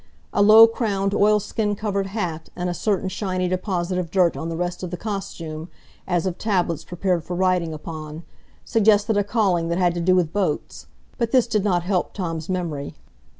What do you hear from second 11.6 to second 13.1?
not help Tom's memory.